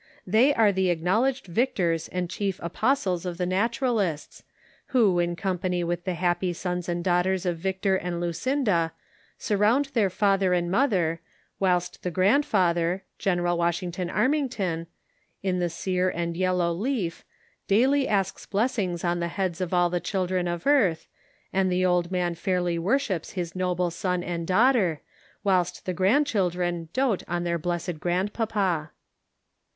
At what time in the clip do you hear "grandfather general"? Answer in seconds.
12.09-13.55